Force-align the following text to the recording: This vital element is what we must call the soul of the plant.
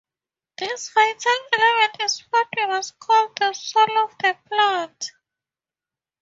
This 0.57 0.89
vital 0.89 1.31
element 1.53 2.01
is 2.01 2.21
what 2.31 2.47
we 2.57 2.65
must 2.65 2.97
call 2.97 3.31
the 3.39 3.53
soul 3.53 3.97
of 4.03 4.15
the 4.17 4.35
plant. 4.47 5.11